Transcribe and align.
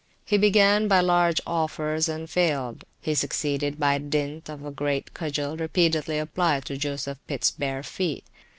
He 0.25 0.39
began 0.39 0.87
by 0.87 0.99
large 1.01 1.39
offers 1.45 2.09
and 2.09 2.27
failed; 2.27 2.85
he 3.01 3.13
succeeded 3.13 3.79
by 3.79 3.99
dint 3.99 4.49
of 4.49 4.65
a 4.65 4.71
great 4.71 5.13
cudgel 5.13 5.55
repeatedly 5.55 6.17
applied 6.17 6.65
to 6.65 6.75
Joseph 6.77 7.19
Pitts 7.27 7.51
bare 7.51 7.83
feet. 7.83 8.25